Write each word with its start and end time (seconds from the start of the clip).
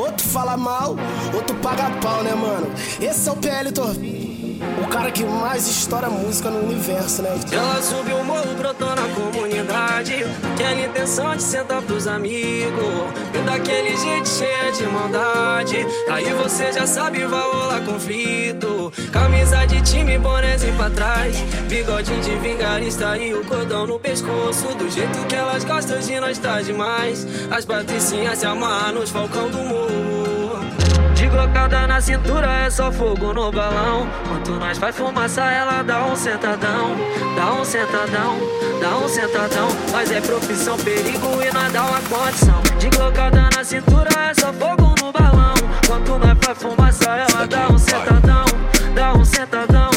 outro 0.00 0.26
fala 0.26 0.56
mal, 0.56 0.96
outro 1.34 1.54
paga 1.56 1.90
pau, 2.00 2.22
né, 2.22 2.34
mano? 2.34 2.70
Esse 3.00 3.28
é 3.28 3.32
o 3.32 3.36
PL 3.36 3.70
Torvinho. 3.72 4.30
O 4.82 4.86
cara 4.88 5.10
que 5.10 5.24
mais 5.24 5.66
estoura 5.66 6.10
música 6.10 6.50
no 6.50 6.68
universo, 6.68 7.22
né? 7.22 7.30
Ela 7.50 7.80
subiu 7.80 8.16
o 8.16 8.24
morro, 8.24 8.54
brotou 8.58 8.94
na 8.94 9.08
comunidade. 9.14 10.24
Aquela 10.54 10.86
intenção 10.86 11.34
de 11.34 11.42
sentar 11.42 11.80
pros 11.82 12.06
amigos. 12.06 13.10
E 13.34 13.38
daquele 13.38 13.96
jeito 13.96 14.28
cheia 14.28 14.70
de 14.72 14.84
maldade. 14.84 15.86
Aí 16.10 16.32
você 16.34 16.72
já 16.72 16.86
sabe, 16.86 17.24
vai 17.24 17.40
rolar 17.40 17.80
conflito. 17.84 18.92
Camisa 19.10 19.66
de 19.66 19.80
time, 19.80 20.18
bonézinho 20.18 20.76
pra 20.76 20.90
trás. 20.90 21.36
Bigodinho 21.68 22.20
de 22.20 22.36
vingarista 22.36 23.16
e 23.16 23.32
o 23.32 23.44
cordão 23.44 23.86
no 23.86 23.98
pescoço. 23.98 24.74
Do 24.74 24.90
jeito 24.90 25.26
que 25.26 25.34
elas 25.34 25.64
gostam 25.64 25.98
de 26.00 26.20
nós 26.20 26.38
tá 26.38 26.60
demais. 26.60 27.26
As 27.50 27.64
patricinhas 27.64 28.38
se 28.38 28.46
amarram 28.46 29.00
nos 29.00 29.10
falcão 29.10 29.48
do 29.50 29.58
morro. 29.58 29.89
De 31.30 31.36
glocada 31.36 31.86
na 31.86 32.00
cintura 32.00 32.48
é 32.66 32.68
só 32.68 32.90
fogo 32.90 33.32
no 33.32 33.52
balão. 33.52 34.08
Quanto 34.26 34.50
nós 34.54 34.76
faz 34.78 34.96
fumaça, 34.96 35.42
ela 35.42 35.80
dá 35.80 36.04
um 36.04 36.16
sentadão. 36.16 36.96
Dá 37.36 37.52
um 37.52 37.64
sentadão, 37.64 38.36
dá 38.80 38.96
um 38.96 39.08
sentadão. 39.08 39.68
Nós 39.92 40.10
é 40.10 40.20
profissão, 40.20 40.76
perigo 40.78 41.40
e 41.40 41.54
nós 41.54 41.72
dá 41.72 41.84
uma 41.84 42.00
condição. 42.00 42.60
De 42.80 42.88
glocada 42.90 43.48
na 43.54 43.62
cintura 43.62 44.10
é 44.28 44.34
só 44.34 44.52
fogo 44.52 44.92
no 45.00 45.12
balão. 45.12 45.54
Quanto 45.86 46.18
nós 46.18 46.36
faz 46.42 46.58
fumaça, 46.58 47.10
ela 47.10 47.46
dá 47.46 47.68
um 47.68 47.78
sentadão. 47.78 48.44
Dá 48.92 49.12
um 49.12 49.24
sentadão, 49.24 49.90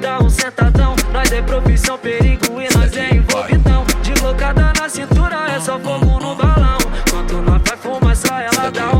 dá 0.00 0.18
um 0.18 0.28
sentadão. 0.28 0.96
Nós 1.12 1.30
é 1.30 1.40
profissão, 1.40 1.98
perigo 1.98 2.60
e 2.60 2.76
nós 2.76 2.96
é 2.96 3.14
envolvidão. 3.14 3.86
De 4.02 4.12
glocada 4.14 4.72
na 4.76 4.88
cintura 4.88 5.36
é 5.54 5.60
só 5.60 5.78
fogo 5.78 6.18
no 6.18 6.34
balão. 6.34 6.78
Quanto 7.08 7.36
nós 7.42 7.62
faz 7.64 7.80
fumaça, 7.80 8.34
ela 8.40 8.70
dá 8.72 8.90
um 8.90 8.99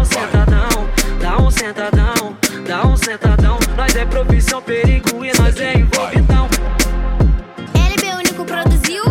profissão, 4.25 4.61
perigo 4.61 5.25
e 5.25 5.33
nós 5.41 5.59
é 5.59 5.79
envolvidão. 5.79 6.49
LB 7.75 8.17
Único 8.17 8.45
produziu. 8.45 9.03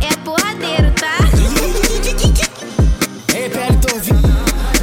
É 0.00 0.16
porradeiro, 0.24 0.92
tá? 0.92 1.18
Ei, 3.34 3.48
PL 3.48 3.76
Torvinho, 3.78 4.22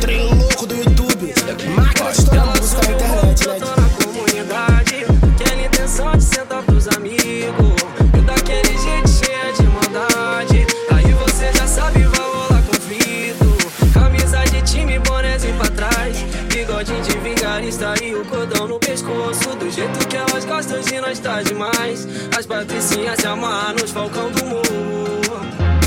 trem 0.01 0.33
louco 0.33 0.65
do 0.65 0.75
YouTube. 0.75 1.33
Máquina 1.73 2.11
de 2.11 2.17
estourar 2.19 2.47
música 2.47 2.81
na 2.83 2.91
internet, 2.91 3.47
né? 3.47 3.59
Na 3.59 4.05
comunidade, 4.05 5.05
aquela 5.35 5.65
intenção 5.65 6.11
de 6.11 6.23
sentar 6.23 6.63
pros 6.63 6.87
amigos. 6.89 7.75
E 8.17 8.21
daquele 8.21 8.77
jeito 8.77 9.09
cheia 9.09 9.53
de 9.53 9.63
maldade. 9.63 10.67
Aí 10.91 11.13
você 11.13 11.51
já 11.53 11.65
sabe, 11.65 12.03
vai 12.03 12.19
rolar 12.19 12.63
conflito. 12.63 13.93
Camisa 13.93 14.43
de 14.45 14.61
time, 14.63 14.99
bonézinho 14.99 15.55
pra 15.55 15.69
trás. 15.69 16.17
Bigodinho 16.49 17.01
de 17.03 17.18
vingarista 17.59 17.93
e 18.01 18.15
o 18.15 18.25
cordão 18.25 18.67
no 18.67 18.79
pescoço. 18.79 19.55
Do 19.55 19.69
jeito 19.69 20.07
que 20.07 20.15
elas 20.15 20.45
gostam 20.45 20.79
de 20.79 20.99
nós 21.01 21.19
tá 21.19 21.41
demais. 21.41 22.07
As 22.37 22.45
patricinhas 22.45 23.17
se 23.19 23.27
amarram 23.27 23.75
nos 23.81 23.91
falcão 23.91 24.31
do 24.31 24.45
morro. 24.45 24.63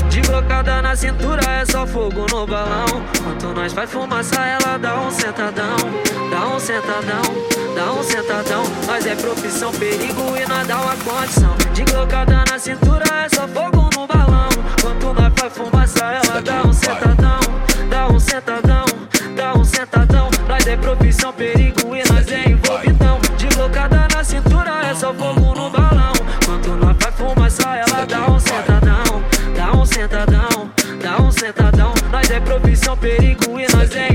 De 0.09 0.21
glocada 0.21 0.81
na 0.81 0.95
cintura 0.95 1.41
é 1.43 1.65
só 1.65 1.87
fogo 1.87 2.25
no 2.31 2.45
balão. 2.45 2.85
Quanto 3.23 3.47
nós 3.47 3.73
faz 3.73 3.91
fumaça, 3.91 4.35
ela 4.35 4.77
dá 4.77 5.01
um 5.01 5.09
sentadão. 5.09 5.75
Dá 6.29 6.47
um 6.47 6.59
sentadão, 6.59 7.21
dá 7.75 7.93
um 7.93 8.03
sentadão. 8.03 8.63
Nós 8.87 9.05
é 9.05 9.15
profissão, 9.15 9.71
perigo 9.71 10.37
e 10.37 10.47
nós 10.47 10.67
dá 10.67 10.79
uma 10.79 10.95
condição. 10.97 11.55
De 11.73 11.83
glocada 11.83 12.43
na 12.49 12.59
cintura 12.59 13.02
perigo 21.33 21.95
e 21.95 22.03
nós 22.11 22.31
é 22.31 22.49
envolvidão. 22.49 23.19
De 23.37 23.47
glocada 23.55 24.07
na 24.13 24.23
cintura 24.23 24.87
é 24.89 24.93
só 24.93 25.13
fogo 25.13 25.53
no 25.55 25.69
balão. 25.69 26.13
Quanto 26.45 26.69
nós 26.69 26.95
faz 26.99 27.15
fumaça, 27.15 27.75
ela 27.75 28.05
dá 28.05 28.31
um 28.31 28.39
sentadão. 28.39 29.23
Dá 29.55 29.71
um 29.71 29.85
sentadão, 29.85 30.71
dá 31.01 31.21
um 31.21 31.31
sentadão. 31.31 31.93
Nós 32.11 32.29
é 32.29 32.39
profissão, 32.39 32.97
perigo 32.97 33.59
e 33.59 33.67
nós 33.75 33.95
é. 33.95 34.12